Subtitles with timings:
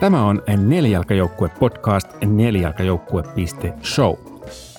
[0.00, 4.14] Tämä on Nelijalkajoukkue podcast nelijalkajoukkue.show.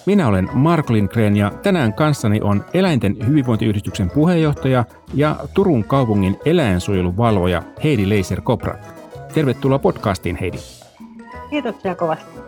[0.05, 7.63] Minä olen Mark Lindgren ja tänään kanssani on Eläinten hyvinvointiyhdistyksen puheenjohtaja ja Turun kaupungin eläinsuojeluvalvoja
[7.83, 8.75] Heidi Leiser Kopra.
[9.33, 10.57] Tervetuloa podcastiin Heidi.
[11.49, 12.39] Kiitoksia kovasti.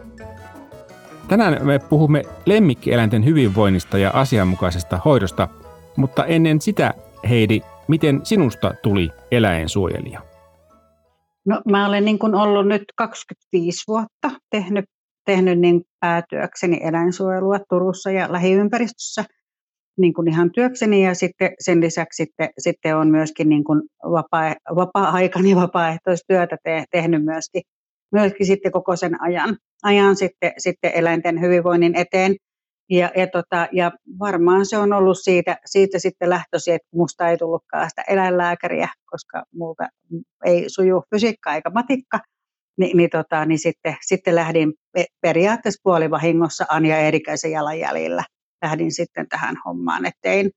[1.27, 5.47] Tänään me puhumme lemmikkieläinten hyvinvoinnista ja asianmukaisesta hoidosta,
[5.95, 6.93] mutta ennen sitä
[7.29, 10.32] Heidi, miten sinusta tuli eläinsuojelija?
[11.45, 14.85] No, mä olen niin kuin ollut nyt 25 vuotta tehnyt,
[15.25, 19.25] tehnyt niin päätyökseni eläinsuojelua Turussa ja lähiympäristössä
[19.97, 24.55] niin kuin ihan työkseni ja sitten sen lisäksi sitten, sitten on myöskin niin kuin vapaa,
[24.75, 27.61] vapaa-aikani vapaaehtoistyötä te, tehnyt myöskin,
[28.11, 32.35] myöskin sitten koko sen ajan, ajan sitten, sitten eläinten hyvinvoinnin eteen.
[32.89, 37.37] Ja, ja, tota, ja varmaan se on ollut siitä, siitä sitten lähtöisin, että minusta ei
[37.37, 39.87] tullutkaan sitä eläinlääkäriä, koska multa
[40.45, 42.19] ei suju fysiikka eikä matikka.
[42.77, 44.73] Ni, niin, tota, niin sitten, sitten lähdin
[45.21, 48.23] periaatteessa puolivahingossa Anja Erikäisen jalanjäljillä.
[48.61, 50.51] Lähdin sitten tähän hommaan, että tein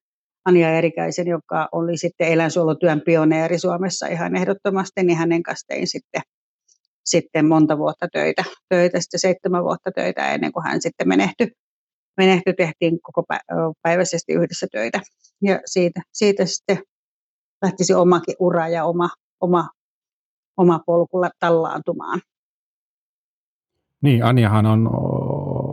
[0.45, 6.23] Anja Erikäisen, joka oli sitten eläinsuojelutyön pioneeri Suomessa ihan ehdottomasti, niin hänen kanssa tein sitten,
[7.05, 11.51] sitten monta vuotta töitä, töitä, sitten seitsemän vuotta töitä ennen kuin hän sitten menehtyi
[12.17, 13.25] menehty, tehtiin koko
[13.83, 15.01] päiväisesti yhdessä töitä.
[15.43, 16.79] Ja siitä, siitä sitten
[17.63, 19.09] lähtisi omakin ura ja oma,
[19.41, 19.69] oma,
[20.57, 22.21] oma polkulla tallaantumaan.
[24.03, 24.91] Niin, Anjahan on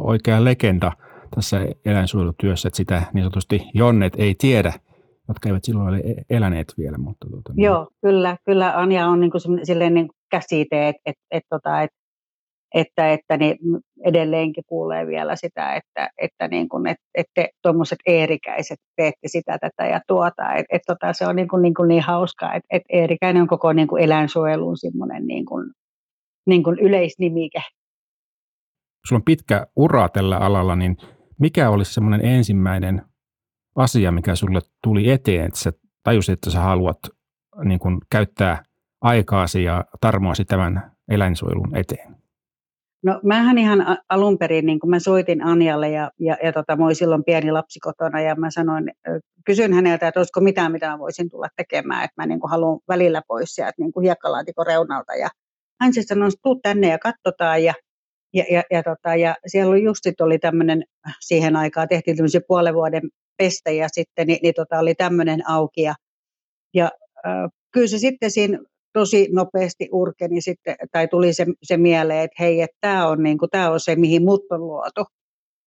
[0.04, 0.92] oikea legenda
[1.36, 4.74] tässä eläinsuojelutyössä, että sitä niin sanotusti jonnet ei tiedä,
[5.28, 6.98] jotka eivät silloin ole e-, eläneet vielä.
[6.98, 7.66] Mutta tuota, niin.
[7.66, 11.98] Joo, kyllä, kyllä Anja on niin kuin silleen niin käsite, että, että, että, tota, että
[12.74, 13.58] että, että niin
[14.06, 19.90] edelleenkin kuulee vielä sitä, että, että, niin kuin, että, että tuommoiset eerikäiset teette sitä, tätä
[19.90, 20.54] ja tuota.
[20.54, 23.48] Et, et tota, se on niin, kuin, niin, kuin niin hauskaa, että, että eerikäinen on
[23.48, 25.72] koko niin kuin eläinsuojelun semmoinen niin kuin,
[26.48, 27.62] niin kuin yleisnimike.
[29.08, 30.98] Sulla on pitkä ura tällä alalla, niin
[31.40, 33.02] mikä olisi semmoinen ensimmäinen
[33.76, 35.72] asia, mikä sulle tuli eteen, että sä
[36.04, 37.00] tajusit, että sä haluat
[37.64, 38.64] niin kuin, käyttää
[39.02, 42.23] aikaasi ja tarmoasi tämän eläinsuojelun eteen?
[43.04, 46.94] No mähän ihan alun perin, niin kun mä soitin Anjalle ja, ja, ja tota, mä
[46.94, 48.92] silloin pieni lapsi kotona ja mä sanoin,
[49.46, 53.22] kysyn häneltä, että olisiko mitään, mitä mä voisin tulla tekemään, että mä niin haluan välillä
[53.28, 55.16] pois sieltä niin hiekkalaatikon reunalta.
[55.16, 55.30] Ja
[55.82, 57.64] hän sitten sanoi, että tuu tänne ja katsotaan.
[57.64, 57.74] Ja,
[58.34, 60.84] ja, ja, ja, tota, ja siellä just sit oli tämmöinen,
[61.20, 63.02] siihen aikaan tehtiin tämmöisiä puolen vuoden
[63.38, 65.96] pestejä sitten, niin, niin tota, oli tämmöinen auki ja,
[66.74, 66.92] ja
[67.26, 68.60] äh, kyllä se sitten siinä
[68.94, 73.38] tosi nopeasti urkeni sitten, tai tuli se, se mieleen, että hei, että tämä on, niin
[73.38, 75.06] kuin, tämä on se, mihin mut on luotu,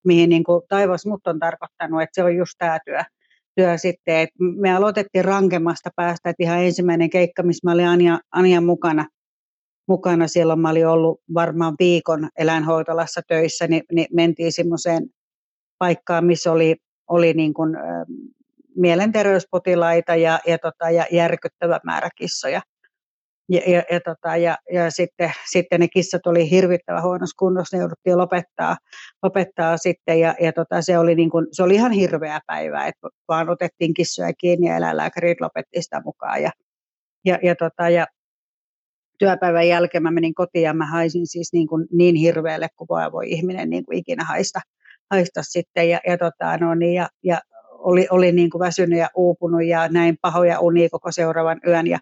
[0.04, 3.00] mihin niin kuin, taivas mut on tarkoittanut, että se on just tämä työ.
[3.56, 4.16] työ sitten.
[4.16, 9.06] Et me aloitettiin rankemmasta päästä, että ihan ensimmäinen keikka, missä mä olin Anja, Anja mukana,
[9.88, 15.06] mukana, silloin mä olin ollut varmaan viikon eläinhoitolassa töissä, niin, niin mentiin semmoiseen
[15.78, 16.76] paikkaan, missä oli,
[17.08, 17.76] oli niin kuin,
[18.76, 22.62] mielenterveyspotilaita ja, ja, tota, ja järkyttävä määrä kissoja
[23.48, 27.80] ja, ja, ja, tota, ja, ja sitten, sitten ne kissat oli hirvittävän huonossa kunnossa, ne
[27.80, 28.76] jouduttiin lopettaa,
[29.22, 30.20] lopettaa sitten.
[30.20, 33.94] Ja, ja tota, se, oli niin kuin, se oli ihan hirveä päivä, että vaan otettiin
[33.94, 36.42] kissoja kiinni ja eläinlääkärit lopetti sitä mukaan.
[36.42, 36.50] Ja,
[37.24, 38.06] ja, ja, tota, ja
[39.18, 43.12] työpäivän jälkeen mä menin kotiin ja mä haisin siis niin, kuin niin hirveälle kuin voi,
[43.12, 44.60] voi ihminen niin kuin ikinä haista,
[45.10, 45.88] haista sitten.
[45.90, 47.40] Ja, ja, tota, no niin, ja, ja
[47.70, 51.86] oli, oli niin kuin väsynyt ja uupunut ja näin pahoja unia koko seuraavan yön.
[51.86, 51.98] Ja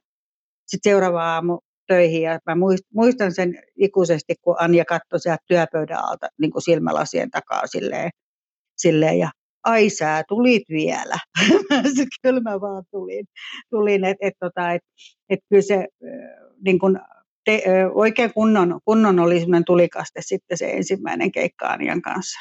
[0.67, 2.55] sitten seuraava aamu töihin ja mä
[2.95, 8.11] muistan sen ikuisesti, kun Anja katsoi sieltä työpöydän alta niin kuin silmälasien takaa silleen,
[8.77, 9.31] silleen ja
[9.65, 11.19] ai sä tulit vielä.
[12.23, 13.27] kyllä mä vaan tulin,
[13.71, 14.83] tulin että et, tota, et,
[15.29, 15.89] et kyllä se
[16.65, 17.01] niin kun
[17.45, 17.63] te,
[17.95, 22.41] oikein kunnon, kunnon oli semmoinen tulikaste sitten se ensimmäinen keikka Anjan kanssa.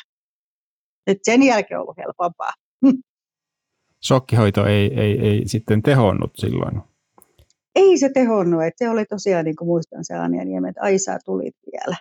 [1.07, 2.51] Et sen jälkeen on ollut helpompaa.
[3.99, 6.92] Sokkihoito ei, ei, ei sitten tehonnut silloin
[7.75, 10.97] ei se tehonnut, että se oli tosiaan, niin kuin muistan se Anja Niemen, että ai
[10.97, 11.95] sä tulit vielä.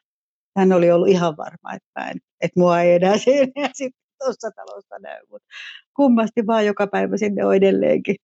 [0.56, 4.98] Hän oli ollut ihan varma, että, en, että mua ei enää siinä sitten tuossa talossa
[4.98, 5.48] näy, mutta
[5.96, 8.16] kummasti vaan joka päivä sinne on edelleenkin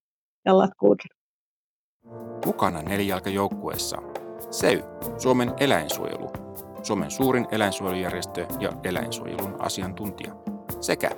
[0.44, 1.18] jalat kuudella.
[2.46, 3.96] Mukana nelijalkajoukkueessa
[4.50, 4.82] SEY,
[5.18, 6.30] Suomen eläinsuojelu,
[6.82, 10.36] Suomen suurin eläinsuojelujärjestö ja eläinsuojelun asiantuntija,
[10.80, 11.10] sekä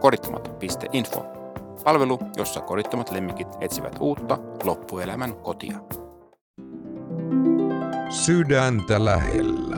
[0.00, 1.43] korittomat.info,
[1.84, 5.78] Palvelu, jossa kodittomat lemmikit etsivät uutta loppuelämän kotia.
[8.08, 9.76] Sydäntä lähellä.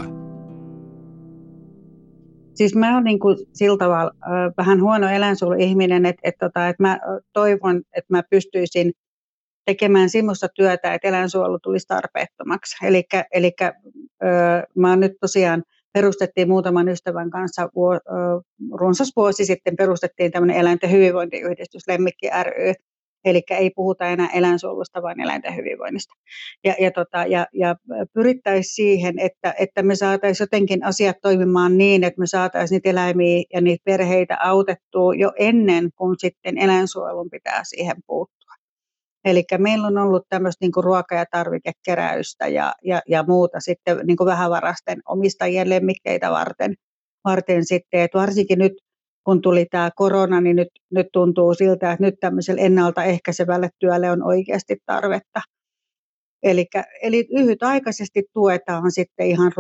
[2.55, 6.83] Siis mä oon niin kuin sillä tavalla äh, vähän huono eläinsuojeluihminen, että, että, tota, että
[6.83, 6.99] mä
[7.33, 8.93] toivon, että mä pystyisin
[9.65, 12.77] tekemään semmoista työtä, että eläinsuojelu tulisi tarpeettomaksi.
[13.33, 13.53] Eli
[14.77, 15.63] mä oon nyt tosiaan
[15.97, 17.69] perustettiin muutaman ystävän kanssa
[18.81, 22.73] runsas vuosi sitten perustettiin tämmöinen eläinten hyvinvointiyhdistys Lemmikki ry,
[23.25, 26.15] Eli ei puhuta enää eläinsuojelusta, vaan eläinten hyvinvoinnista.
[26.65, 27.77] Ja, ja, tota, ja, ja
[28.15, 33.45] pyrittäisiin siihen, että, että me saataisiin jotenkin asiat toimimaan niin, että me saataisiin niitä eläimiä
[33.53, 38.46] ja niitä perheitä autettua jo ennen kuin sitten eläinsuojelun pitää siihen puuttua.
[39.27, 44.17] Eli meillä on ollut tämmöistä niin ruoka- ja tarvikekeräystä ja, ja, ja muuta sitten niin
[44.25, 46.75] vähävarasten omistajien lemmikkeitä varten,
[47.25, 48.73] varten sitten, että varsinkin nyt
[49.25, 54.23] kun tuli tämä korona, niin nyt, nyt tuntuu siltä, että nyt tämmöiselle ennaltaehkäisevälle työlle on
[54.23, 55.41] oikeasti tarvetta.
[56.43, 59.53] Elikkä, eli lyhytaikaisesti tuetaan sitten ihan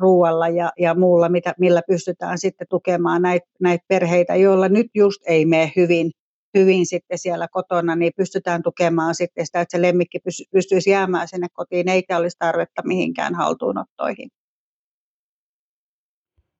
[0.00, 5.20] ruoalla ja, ja muulla, mitä, millä pystytään sitten tukemaan näitä, näitä perheitä, joilla nyt just
[5.26, 6.10] ei mene hyvin,
[6.54, 10.18] hyvin sitten siellä kotona, niin pystytään tukemaan sitten sitä, että se lemmikki
[10.52, 14.28] pystyisi jäämään sinne kotiin, eikä olisi tarvetta mihinkään haltuunottoihin.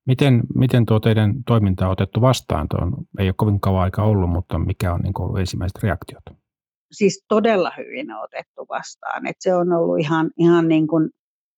[0.06, 2.68] Miten, miten tuo teidän toiminta on otettu vastaan?
[2.68, 6.22] Tuo on, ei ole kovin kauan aika ollut, mutta mikä on niin ollut ensimmäiset reaktiot?
[6.92, 9.26] Siis todella hyvin on otettu vastaan.
[9.26, 11.10] Et se on ollut ihan, ihan niin kuin,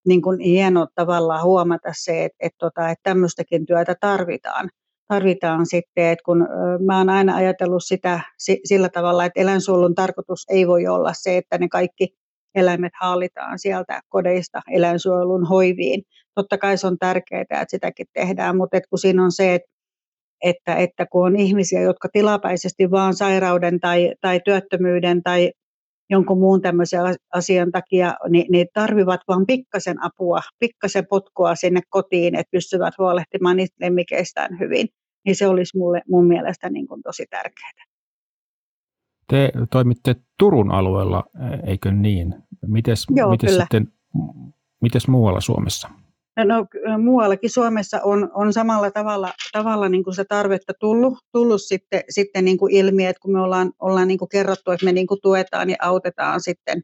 [0.06, 4.70] niin kuin hieno tavallaan huomata se, että, että, tota, että tämmöistäkin työtä tarvitaan.
[5.08, 6.48] Tarvitaan sitten, että kun
[6.86, 8.20] mä oon aina ajatellut sitä
[8.64, 12.08] sillä tavalla, että eläinsuojelun tarkoitus ei voi olla se, että ne kaikki
[12.54, 16.02] eläimet haalitaan sieltä kodeista eläinsuojelun hoiviin.
[16.34, 19.76] Totta kai se on tärkeää, että sitäkin tehdään, mutta kun siinä on se, että
[20.44, 25.52] että, että kun on ihmisiä, jotka tilapäisesti vaan sairauden tai, tai työttömyyden tai
[26.10, 27.00] jonkun muun tämmöisen
[27.34, 33.56] asian takia, niin, niin tarvivat vain pikkasen apua, pikkasen potkua sinne kotiin, että pystyvät huolehtimaan
[33.56, 34.88] niistä lemmikeistään hyvin.
[35.24, 37.84] Niin se olisi mulle, mun mielestä niin kuin tosi tärkeää.
[39.30, 41.24] Te toimitte Turun alueella,
[41.66, 42.34] eikö niin?
[42.66, 43.62] Mites, Joo, mites kyllä.
[43.62, 43.92] sitten,
[44.82, 45.88] mites muualla Suomessa?
[46.44, 46.66] No,
[46.98, 52.44] muuallakin Suomessa on, on samalla tavalla, tavalla niin kuin se tarvetta tullut, tullut sitten, sitten
[52.44, 55.20] niin kuin ilmi, että kun me ollaan, ollaan niin kuin kerrottu, että me niin kuin
[55.22, 56.82] tuetaan ja autetaan sitten,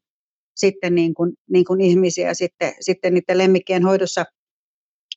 [0.56, 4.25] sitten niin kuin, niin kuin ihmisiä sitten, sitten niiden lemmikkien hoidossa,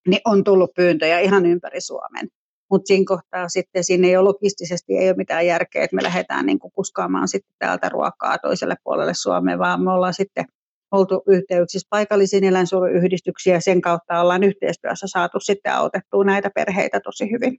[0.08, 2.28] niin on tullut pyyntöjä ihan ympäri Suomen.
[2.72, 6.46] Mutta siinä kohtaa sitten siinä ei ole logistisesti ei ole mitään järkeä, että me lähdetään
[6.46, 10.46] niin kuin kuskaamaan sitten täältä ruokaa toiselle puolelle Suomeen, vaan me ollaan sitten
[10.92, 17.32] oltu yhteyksissä paikallisiin eläinsuojeluyhdistyksiin ja sen kautta ollaan yhteistyössä saatu sitten autettua näitä perheitä tosi
[17.32, 17.58] hyvin.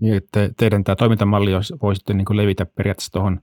[0.00, 1.50] Niin, että teidän tämä toimintamalli
[1.82, 3.40] voi sitten niin levitä periaatteessa tuohon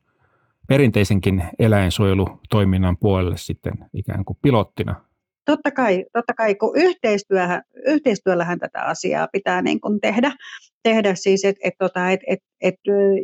[0.68, 5.06] perinteisenkin eläinsuojelutoiminnan puolelle sitten ikään kuin pilottina
[5.45, 6.74] Totta kai, totta kai kun
[7.86, 10.31] yhteistyöllähän tätä asiaa pitää niin kuin tehdä,
[10.84, 12.75] tehdä siis, et, et, tota, et, et, et,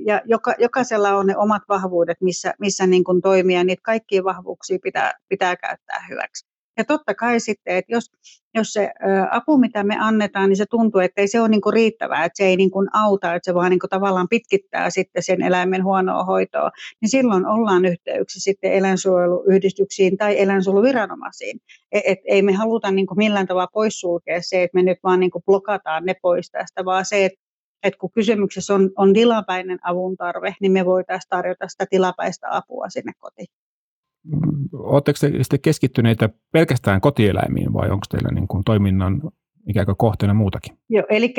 [0.05, 4.77] ja joka, jokaisella on ne omat vahvuudet, missä, missä niin kuin toimia, niitä kaikkia vahvuuksia
[4.83, 6.48] pitää, pitää käyttää hyväksi.
[6.79, 8.11] Ja totta kai sitten, että jos,
[8.55, 8.91] jos se
[9.31, 12.37] apu, mitä me annetaan, niin se tuntuu, että ei se ole niin kuin riittävää, että
[12.37, 15.83] se ei niin kuin auta, että se vaan niin kuin tavallaan pitkittää sitten sen eläimen
[15.83, 16.71] huonoa hoitoa,
[17.01, 21.59] niin silloin ollaan yhteyksissä sitten eläinsuojeluyhdistyksiin tai eläinsuojeluviranomaisiin.
[21.91, 25.19] Et, et ei me haluta niin kuin millään tavalla poissulkea se, että me nyt vaan
[25.19, 27.39] niin kuin blokataan ne pois tästä, vaan se, että
[27.83, 32.89] että kun kysymyksessä on, on tilapäinen avun tarve, niin me voitaisiin tarjota sitä tilapäistä apua
[32.89, 33.47] sinne kotiin.
[34.73, 39.21] Oletteko te sitten keskittyneitä pelkästään kotieläimiin vai onko teillä niin kuin toiminnan
[39.67, 40.77] ikään kuin kohteena muutakin?
[40.89, 41.33] Joo, eli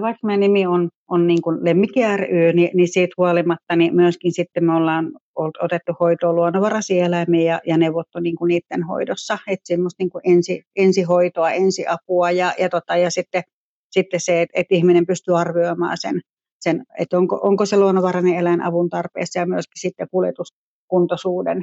[0.00, 4.32] vaikka meidän nimi on, on niin kuin Lemmikki ry, niin, niin siitä huolimatta niin myöskin
[4.32, 9.66] sitten me ollaan otettu hoitoa luonnonvaraisia eläimiä ja, ja neuvottu niin kuin niiden hoidossa, että
[9.66, 13.42] semmoista niin kuin ensi, ensihoitoa, ensiapua ja, ja, tota, ja sitten,
[13.90, 16.20] sitten se, että, että ihminen pystyy arvioimaan sen,
[16.60, 21.62] sen että onko, onko se luonnonvarainen eläin avun tarpeessa ja myöskin sitten kuljetuskuntoisuuden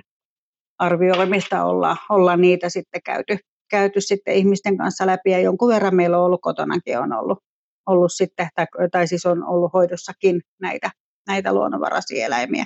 [0.79, 3.37] arvioimista ollaan, ollaan niitä sitten käyty,
[3.69, 7.39] käyty sitten ihmisten kanssa läpi ja jonkun verran meillä on ollut kotonakin on ollut,
[7.87, 10.91] ollut sitten, tai, tai siis on ollut hoidossakin näitä,
[11.27, 12.65] näitä luonnonvaraisia eläimiä.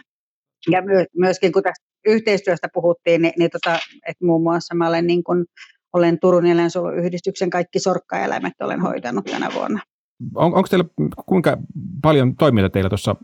[0.71, 5.07] Ja my, myöskin kun tästä yhteistyöstä puhuttiin, niin, niin tota, että muun muassa mä olen,
[5.07, 5.45] niin kun,
[5.93, 9.81] olen Turun eläinsuojeluyhdistyksen kaikki sorkkaeläimet olen hoitanut tänä vuonna.
[10.35, 10.85] On, onko teillä,
[11.25, 11.57] kuinka
[12.01, 13.15] paljon toimijoita teillä tuossa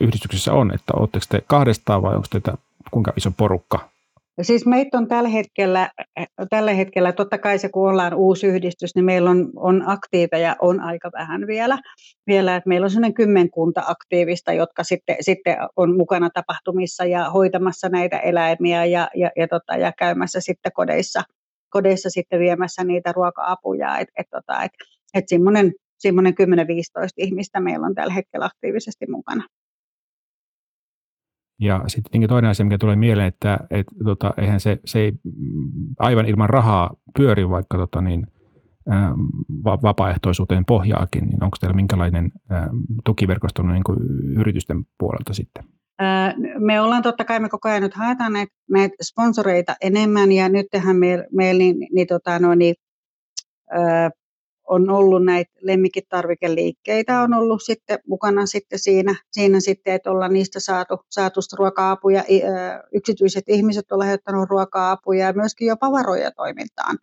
[0.00, 2.54] yhdistyksessä on, että oletteko te kahdestaan vai onko teitä
[2.90, 3.95] kuinka iso porukka
[4.42, 5.90] Siis meitä on tällä hetkellä,
[6.50, 10.80] tällä hetkellä, totta kai se kun ollaan uusi yhdistys, niin meillä on, on aktiiveja on
[10.80, 11.78] aika vähän vielä.
[12.26, 17.88] vielä että meillä on sellainen kymmenkunta aktiivista, jotka sitten, sitten on mukana tapahtumissa ja hoitamassa
[17.88, 21.22] näitä eläimiä ja, ja, ja, tota, ja käymässä sitten kodeissa,
[21.70, 23.98] kodeissa sitten viemässä niitä ruoka-apuja.
[23.98, 24.72] Et, et, tota, et,
[25.14, 25.24] et
[25.98, 26.36] semmoinen 10-15
[27.16, 29.44] ihmistä meillä on tällä hetkellä aktiivisesti mukana.
[31.60, 35.12] Ja sitten toinen asia, mikä tulee mieleen, että et, tota, eihän se, se ei
[35.98, 38.26] aivan ilman rahaa pyöri, vaikka tota, niin,
[38.88, 39.12] ää,
[39.64, 42.68] vapaaehtoisuuteen pohjaakin, niin onko teillä minkälainen ää,
[43.04, 43.98] tukiverkosto niin kuin
[44.38, 45.64] yritysten puolelta sitten?
[46.58, 50.66] Me ollaan totta kai, me koko ajan nyt haetaan näitä, näitä sponsoreita enemmän ja nyt
[50.70, 52.74] tehdään meillä meil, niin, niin, tota, no, niin,
[54.66, 60.60] on ollut näitä lemmikitarvikeliikkeitä, on ollut sitten mukana sitten siinä, siinä sitten, että ollaan niistä
[60.60, 62.24] saatu, saatu ruoka-apuja,
[62.94, 66.98] yksityiset ihmiset on lähettänyt ruoka-apuja ja myöskin jopa varoja toimintaan.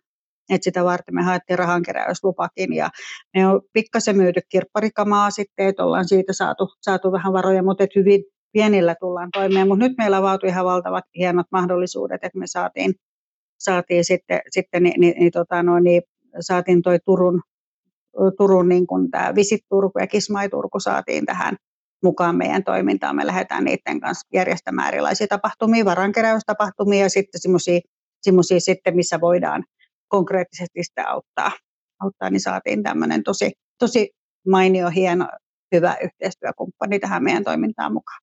[0.50, 2.90] Et sitä varten me haettiin rahankeräyslupakin ja
[3.36, 8.24] me on pikkasen myyty kirpparikamaa sitten, että ollaan siitä saatu, saatu vähän varoja, mutta hyvin
[8.52, 9.68] pienillä tullaan toimeen.
[9.68, 12.94] Mutta nyt meillä avautui ihan valtavat hienot mahdollisuudet, että me saatiin,
[13.58, 16.02] saatiin sitten, sitten niin, niin, niin, tota, no, niin
[16.40, 17.42] saatiin toi Turun
[18.38, 21.56] Turun niin kuin tämä Visit Turku ja Kismai Turku saatiin tähän
[22.02, 23.16] mukaan meidän toimintaan.
[23.16, 27.40] Me lähdetään niiden kanssa järjestämään erilaisia tapahtumia, varankeräystapahtumia ja sitten
[28.22, 29.64] semmoisia sitten, missä voidaan
[30.08, 31.50] konkreettisesti sitä auttaa,
[32.02, 34.10] auttaa niin saatiin tämmöinen tosi, tosi
[34.48, 35.28] mainio, hieno,
[35.74, 38.20] hyvä yhteistyökumppani tähän meidän toimintaan mukaan.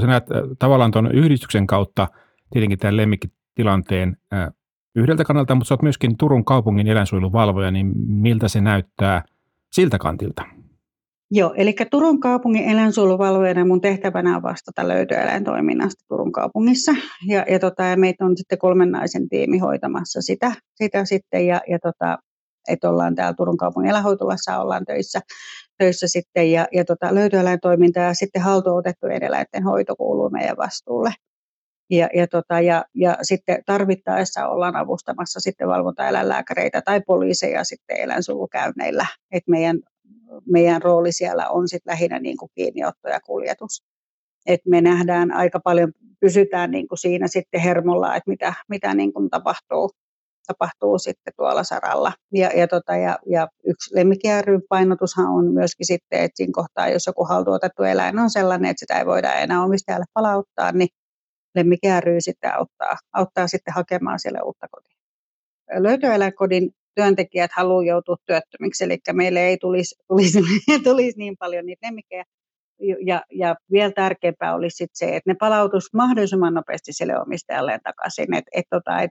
[0.00, 0.24] Sä näet
[0.58, 2.08] tavallaan tuon yhdistyksen kautta
[2.52, 4.16] tietenkin tämän lemmikkitilanteen
[4.94, 9.24] yhdeltä kannalta, mutta sä oot myöskin Turun kaupungin eläinsuojeluvalvoja, niin miltä se näyttää
[9.72, 10.42] siltä kantilta?
[11.30, 16.92] Joo, eli Turun kaupungin eläinsuojeluvalvojana mun tehtävänä on vastata löytöeläintoiminnasta Turun kaupungissa.
[17.26, 21.60] Ja, ja, tota, ja meitä on sitten kolmen naisen tiimi hoitamassa sitä, sitä sitten, ja,
[21.68, 22.18] ja tota,
[22.68, 25.20] että ollaan täällä Turun kaupungin eläinhoitolassa ollaan töissä,
[25.78, 31.10] töissä sitten, ja, ja tota, löytöeläintoiminta ja sitten haltuun otettujen eläinten hoito kuuluu meidän vastuulle.
[31.90, 39.06] Ja, ja, tota, ja, ja sitten tarvittaessa ollaan avustamassa sitten valvontaeläinlääkäreitä tai poliiseja sitten eläinsuojelukäynneillä.
[39.32, 39.80] Et meidän,
[40.52, 43.82] meidän rooli siellä on sitten lähinnä niin kuin kiinniotto ja kuljetus.
[44.46, 49.12] Et me nähdään aika paljon, pysytään niin kuin siinä sitten hermolla, että mitä, mitä niin
[49.12, 49.90] kuin tapahtuu,
[50.46, 52.12] tapahtuu sitten tuolla saralla.
[52.34, 57.06] Ja, ja, tota, ja, ja yksi lemmikiäryn painotushan on myöskin sitten, että siinä kohtaa, jos
[57.06, 60.88] joku haltuotettu eläin on sellainen, että sitä ei voida enää omistajalle palauttaa, niin
[61.54, 64.96] lemmikki ry sitten auttaa, auttaa sitten hakemaan siellä uutta kotia.
[65.78, 70.40] Löytöeläinkodin työntekijät haluaa joutua työttömiksi, eli meille ei tulisi, tulisi,
[70.84, 72.24] tulisi niin paljon niitä lemmikkejä.
[73.06, 78.34] Ja, ja vielä tärkeämpää olisi sit se, että ne palautus mahdollisimman nopeasti sille omistajalle takaisin.
[78.34, 79.10] Et, et tota, et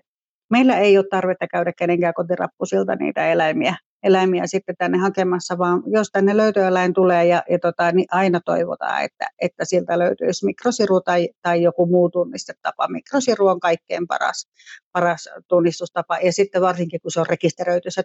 [0.50, 6.10] meillä ei ole tarvetta käydä kenenkään kotirappusilta niitä eläimiä, eläimiä sitten tänne hakemassa, vaan jos
[6.12, 11.30] tänne löytöeläin tulee ja, ja tota, niin aina toivotaan, että, että siltä löytyisi mikrosiru tai,
[11.42, 12.88] tai joku muu tunnistetapa.
[12.88, 14.48] Mikrosiru on kaikkein paras,
[14.92, 18.04] paras tunnistustapa ja sitten varsinkin kun se on rekisteröity se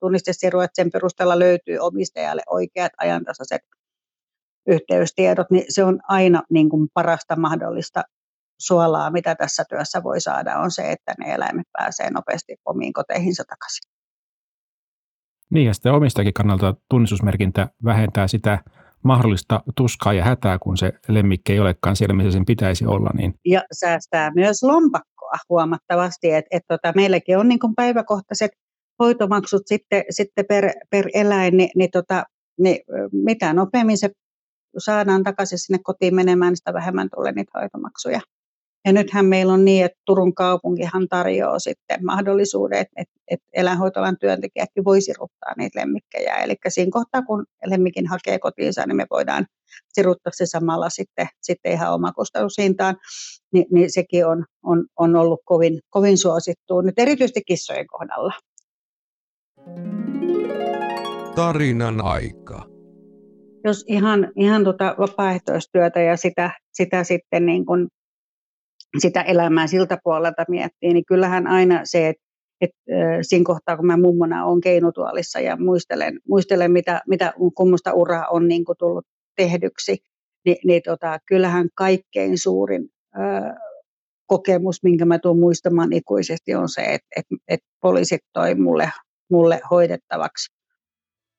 [0.00, 3.62] tunnistesiru, että sen perusteella löytyy omistajalle oikeat ajantasaiset
[4.66, 8.02] yhteystiedot, niin se on aina niin kuin parasta mahdollista
[8.60, 13.44] suolaa, mitä tässä työssä voi saada, on se, että ne eläimet pääsee nopeasti omiin koteihinsa
[13.44, 13.89] takaisin.
[15.50, 18.58] Niin ja sitten omistakin kannalta tunnistusmerkintä vähentää sitä
[19.02, 23.10] mahdollista tuskaa ja hätää, kun se lemmikki ei olekaan siellä, missä sen pitäisi olla.
[23.14, 23.34] Niin.
[23.44, 28.50] Ja säästää myös lompakkoa huomattavasti, että et tota, meilläkin on niin päiväkohtaiset
[28.98, 32.24] hoitomaksut sitten, sitten per, per eläin, niin, niin, tota,
[32.58, 32.78] niin
[33.12, 34.10] mitä nopeammin se
[34.78, 38.20] saadaan takaisin sinne kotiin menemään, niin sitä vähemmän tulee niitä hoitomaksuja.
[38.84, 44.84] Ja nythän meillä on niin, että Turun kaupunkihan tarjoaa sitten mahdollisuudet, että, että eläinhoitolan työntekijätkin
[44.84, 46.36] voi siruttaa niitä lemmikkejä.
[46.36, 49.46] Eli siinä kohtaa, kun lemmikin hakee kotiinsa, niin me voidaan
[49.88, 52.96] siruttaa se samalla sitten, sitten ihan omakustannushintaan.
[53.52, 58.32] Ni, niin sekin on, on, on ollut kovin, kovin suosittu nyt erityisesti kissojen kohdalla.
[61.34, 62.66] Tarinan aika.
[63.64, 67.88] Jos ihan, ihan tota vapaaehtoistyötä ja sitä, sitä sitten niin kuin
[68.98, 72.22] sitä elämää siltä puolelta miettii, niin kyllähän aina se, että
[72.60, 72.70] et,
[73.22, 78.48] siinä kohtaa, kun mä mummona olen keinutuolissa ja muistelen, muistelen mitä, mitä kummusta uraa on
[78.48, 79.06] niin kuin tullut
[79.36, 79.96] tehdyksi,
[80.44, 83.20] niin, niin tota, kyllähän kaikkein suurin ö,
[84.26, 88.90] kokemus, minkä mä tuun muistamaan ikuisesti, on se, että et, et poliisit toi mulle,
[89.30, 90.52] mulle hoidettavaksi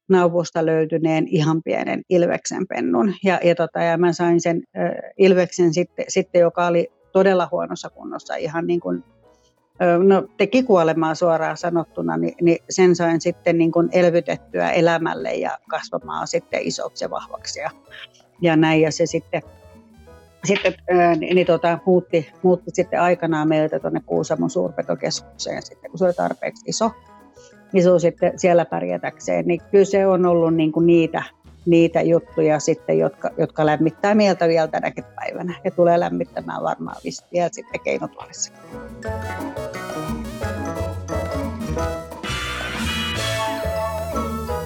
[0.09, 3.13] nauvosta löytyneen ihan pienen ilveksen pennun.
[3.23, 4.79] Ja, ja, tota, ja mä sain sen ö,
[5.17, 9.03] ilveksen sitten, sitten, joka oli todella huonossa kunnossa, ihan niin kuin,
[10.03, 15.57] no teki kuolemaa suoraan sanottuna, niin, niin sen sain sitten niin kuin elvytettyä elämälle ja
[15.69, 17.69] kasvamaan sitten isoksi ja vahvaksi ja,
[18.41, 18.81] ja näin.
[18.81, 19.41] Ja se sitten,
[20.43, 20.73] sitten
[21.19, 26.13] niin, niin tota, muutti, muutti sitten aikanaan meiltä tuonne Kuusamon suurpetokeskukseen sitten, kun se oli
[26.13, 26.91] tarpeeksi iso,
[27.73, 31.23] iso sitten siellä pärjätäkseen, niin kyllä se on ollut niin kuin niitä,
[31.65, 36.97] niitä juttuja sitten, jotka, jotka lämmittää mieltä vielä tänäkin päivänä ja tulee lämmittämään varmaan
[37.33, 38.53] vielä sitten keinotuolissa.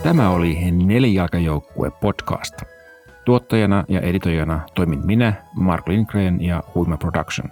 [0.03, 2.55] Tämä oli Nelijalkajoukkue podcast.
[3.25, 7.49] Tuottajana ja editoijana toimin minä, Mark Lindgren ja Huima Production.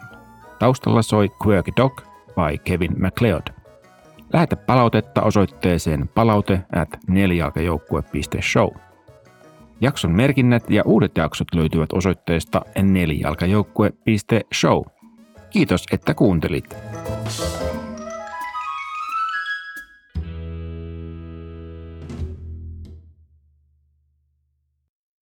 [0.59, 3.47] Taustalla soi Quirky Dog by Kevin MacLeod.
[4.33, 8.92] Lähetä palautetta osoitteeseen palaute at nelijalkajoukkue.show.
[9.82, 14.82] Jakson merkinnät ja uudet jaksot löytyvät osoitteesta nelijalkajoukkue.show.
[15.50, 16.75] Kiitos, että kuuntelit.